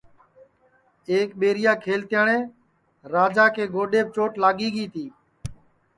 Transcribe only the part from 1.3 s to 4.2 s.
ٻیریا کھلتیاٹؔے راجا کے گوڈؔیپ